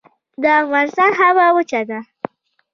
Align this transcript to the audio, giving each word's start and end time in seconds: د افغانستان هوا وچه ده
د 0.41 0.43
افغانستان 0.61 1.11
هوا 1.21 1.47
وچه 1.55 1.81
ده 1.89 1.99